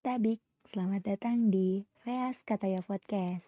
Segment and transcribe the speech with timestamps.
[0.00, 3.44] Tabik, selamat datang di Veas Kataya Podcast.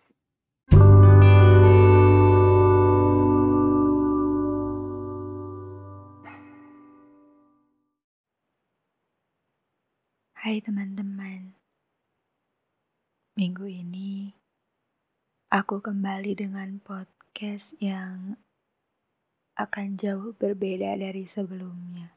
[10.37, 11.57] Hai teman-teman,
[13.33, 14.37] minggu ini
[15.49, 18.37] aku kembali dengan podcast yang
[19.57, 22.13] akan jauh berbeda dari sebelumnya.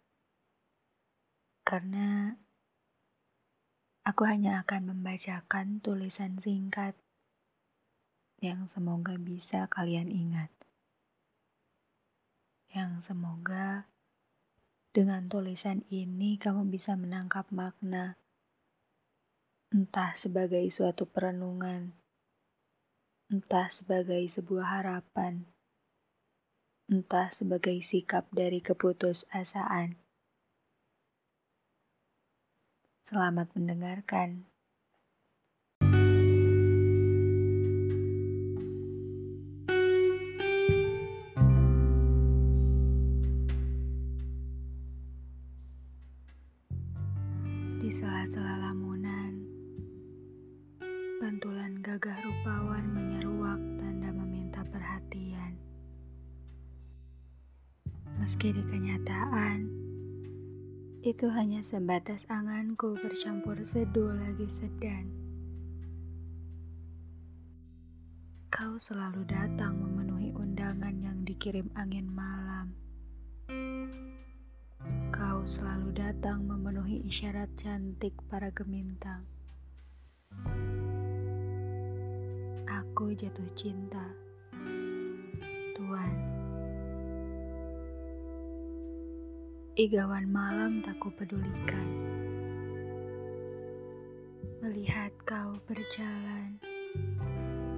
[1.64, 2.36] Karena
[4.06, 6.94] aku hanya akan membacakan tulisan singkat
[8.38, 10.54] yang semoga bisa kalian ingat.
[12.70, 13.90] Yang semoga
[14.94, 18.22] dengan tulisan ini kamu bisa menangkap makna,
[19.74, 21.98] entah sebagai suatu perenungan,
[23.34, 25.50] entah sebagai sebuah harapan,
[26.86, 30.05] entah sebagai sikap dari keputusasaan.
[33.06, 34.50] Selamat mendengarkan.
[47.78, 49.38] Di sela-sela lamunan,
[51.22, 55.54] pantulan gagah rupawan menyeruak tanda meminta perhatian.
[58.18, 59.75] Meski di kenyataan,
[61.06, 65.14] itu hanya sebatas anganku bercampur seduh lagi sedan.
[68.50, 72.74] Kau selalu datang memenuhi undangan yang dikirim angin malam
[75.14, 79.24] Kau selalu datang memenuhi isyarat cantik para gemintang.
[82.66, 84.04] Aku jatuh cinta,
[85.78, 86.25] Tuan.
[89.76, 91.88] Igawan malam tak kupedulikan.
[94.64, 96.56] Melihat kau berjalan,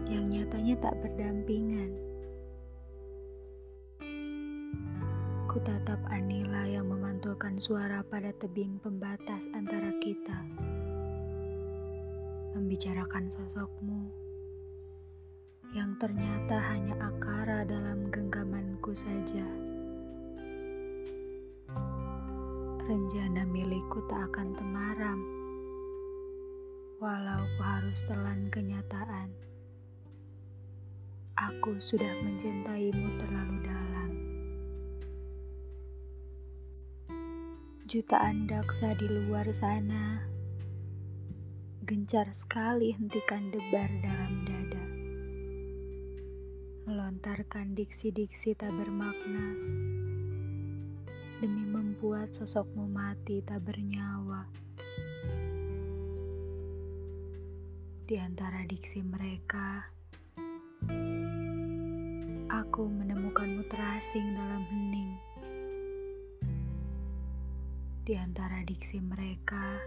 [0.06, 1.98] yang nyatanya tak berdampingan.
[5.50, 10.38] Ku tatap Anila yang memantulkan suara pada tebing pembatas antara kita.
[12.54, 14.06] Membicarakan sosokmu
[15.74, 19.67] yang ternyata hanya akara dalam genggamanku saja.
[22.88, 25.20] Rencana milikku tak akan temaram,
[27.04, 29.28] walau ku harus telan kenyataan.
[31.36, 34.12] Aku sudah mencintaimu terlalu dalam.
[37.92, 40.24] Jutaan daksa di luar sana
[41.84, 44.86] gencar sekali hentikan debar dalam dada.
[46.88, 49.76] Melontarkan diksi-diksi tak bermakna
[51.38, 54.48] demi membuat sosokmu mati tak bernyawa.
[58.08, 59.84] Di antara diksi mereka,
[62.50, 65.28] aku menemukanmu terasing dalam hening
[68.08, 69.84] di antara diksi mereka,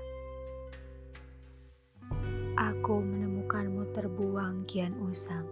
[2.52, 5.48] aku menemukanmu terbuang kian usang.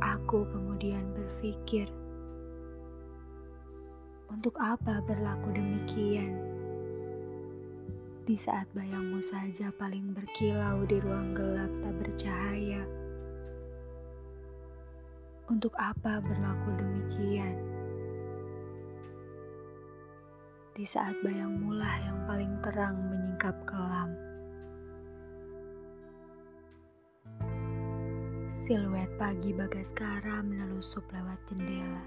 [0.00, 1.92] Aku kemudian berpikir,
[4.30, 6.32] untuk apa berlaku demikian?
[8.24, 12.82] Di saat bayangmu saja paling berkilau di ruang gelap tak bercahaya.
[15.50, 17.70] Untuk apa berlaku demikian?
[20.80, 24.16] di saat bayang mulah yang paling terang menyingkap kelam.
[28.56, 32.00] Siluet pagi Bagaskara menelusup lewat jendela.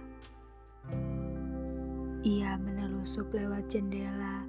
[2.23, 4.47] Ia menelusup lewat jendela,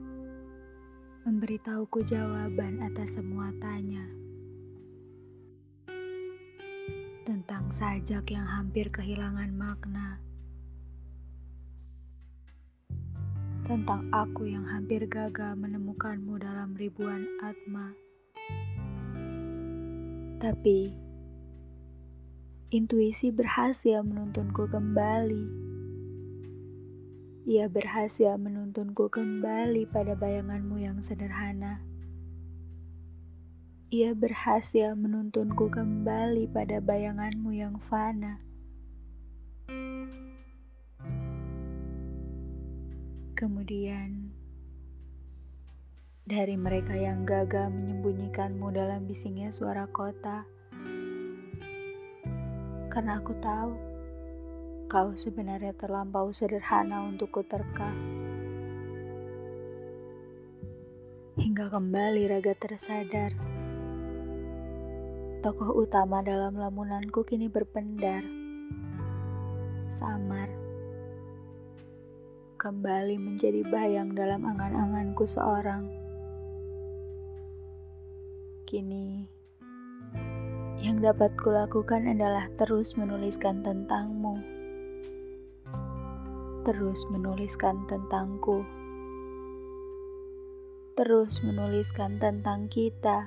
[1.27, 4.07] memberitahuku jawaban atas semua tanya.
[7.27, 10.23] Tentang sajak yang hampir kehilangan makna
[13.65, 17.97] tentang aku yang hampir gagal menemukanmu dalam ribuan atma.
[20.37, 20.93] Tapi,
[22.69, 25.64] intuisi berhasil menuntunku kembali.
[27.45, 31.85] Ia berhasil menuntunku kembali pada bayanganmu yang sederhana.
[33.93, 38.41] Ia berhasil menuntunku kembali pada bayanganmu yang fana.
[43.37, 44.33] Kemudian,
[46.25, 50.49] dari mereka yang gagal menyembunyikanmu dalam bisingnya suara kota,
[52.89, 53.94] karena aku tahu
[54.95, 57.91] kau sebenarnya terlampau sederhana untuk kuterka.
[61.35, 63.35] hingga kembali raga tersadar.
[65.43, 68.23] Tokoh utama dalam lamunanku kini berpendar,
[69.99, 70.47] samar,
[72.57, 75.91] kembali menjadi bayang dalam angan-anganku seorang.
[78.65, 79.27] Kini,
[80.81, 84.39] yang dapat kulakukan adalah terus menuliskan tentangmu,
[86.65, 88.65] terus menuliskan tentangku
[90.95, 93.27] terus menuliskan tentang kita,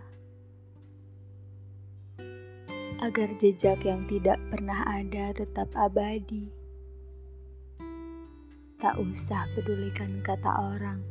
[3.04, 6.48] agar jejak yang tidak pernah ada tetap abadi.
[8.80, 11.04] Tak usah pedulikan kata orang,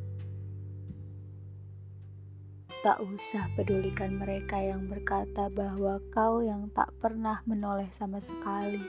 [2.80, 8.80] tak usah pedulikan mereka yang berkata bahwa kau yang tak pernah menoleh sama sekali.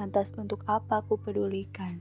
[0.00, 2.00] Lantas, untuk apa aku pedulikan?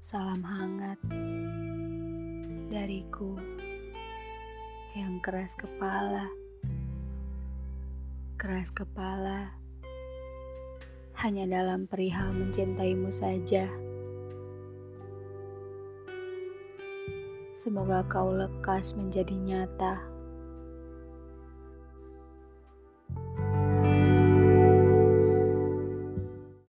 [0.00, 0.96] Salam hangat
[2.72, 3.36] dariku
[4.96, 6.32] yang keras kepala.
[8.40, 9.52] Keras kepala
[11.20, 13.68] hanya dalam perihal mencintaimu saja.
[17.52, 20.17] Semoga kau lekas menjadi nyata.